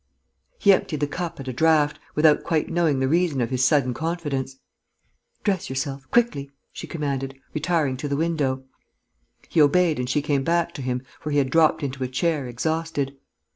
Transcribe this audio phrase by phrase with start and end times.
[0.57, 3.93] He emptied the cup at a draught, without quite knowing the reason of his sudden
[3.93, 4.57] confidence.
[5.43, 6.09] "Dress yourself...
[6.09, 8.63] quickly," she commanded, retiring to the window.
[9.47, 12.47] He obeyed and she came back to him, for he had dropped into a chair,
[12.47, 13.15] exhausted.